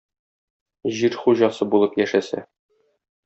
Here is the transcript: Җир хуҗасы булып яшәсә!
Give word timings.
Җир 1.01 1.17
хуҗасы 1.25 1.69
булып 1.75 1.97
яшәсә! 2.03 2.43